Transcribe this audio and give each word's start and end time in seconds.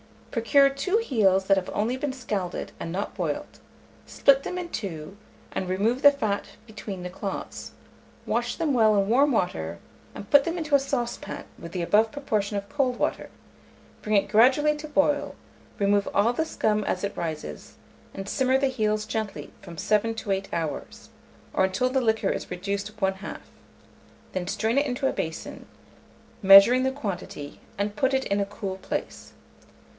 Procure 0.31 0.69
2 0.69 0.97
heels 0.99 1.45
that 1.45 1.57
have 1.57 1.69
only 1.73 1.95
been 1.95 2.13
scalded, 2.13 2.71
and 2.79 2.91
not 2.91 3.13
boiled; 3.15 3.59
split 4.07 4.41
them 4.43 4.57
in 4.57 4.69
two, 4.69 5.17
and 5.51 5.67
remove 5.67 6.01
the 6.01 6.09
fat 6.09 6.45
between 6.65 7.03
the 7.03 7.09
claws; 7.09 7.71
wash 8.25 8.55
them 8.55 8.73
well 8.73 8.95
in 8.95 9.09
warm 9.09 9.31
water, 9.33 9.77
and 10.15 10.31
put 10.31 10.43
them 10.45 10.57
into 10.57 10.73
a 10.73 10.79
saucepan 10.79 11.43
with 11.59 11.71
the 11.73 11.81
above 11.83 12.11
proportion 12.13 12.55
of 12.57 12.69
cold 12.69 12.97
water; 12.97 13.29
bring 14.01 14.15
it 14.15 14.29
gradually 14.29 14.75
to 14.77 14.87
boil, 14.87 15.35
remove 15.77 16.07
all 16.15 16.31
the 16.31 16.45
scum 16.45 16.83
as 16.85 17.03
it 17.03 17.15
rises, 17.15 17.73
and 18.13 18.27
simmer 18.27 18.57
the 18.57 18.67
heels 18.67 19.05
gently 19.05 19.51
from 19.61 19.77
7 19.77 20.15
to 20.15 20.31
8 20.31 20.47
hours, 20.53 21.09
or 21.53 21.65
until 21.65 21.89
the 21.89 22.01
liquor 22.01 22.29
is 22.29 22.49
reduced 22.49 22.99
one 23.01 23.15
half; 23.15 23.41
then 24.31 24.47
strain 24.47 24.77
it 24.77 24.85
into 24.85 25.07
a 25.07 25.13
basin, 25.13 25.67
measuring 26.41 26.81
the 26.83 26.89
quantity, 26.91 27.59
and 27.77 27.97
put 27.97 28.13
it 28.15 28.23
in 28.25 28.39
a 28.39 28.45
cool 28.45 28.77
place. 28.77 29.33